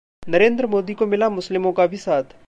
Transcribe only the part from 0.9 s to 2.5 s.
को मिला मुसलिमों का भी साथ!